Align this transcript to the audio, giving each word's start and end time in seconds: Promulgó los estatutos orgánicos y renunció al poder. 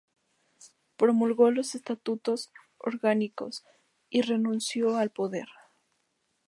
Promulgó 0.97 1.51
los 1.51 1.75
estatutos 1.75 2.51
orgánicos 2.79 3.63
y 4.09 4.21
renunció 4.23 4.97
al 4.97 5.11
poder. 5.11 5.47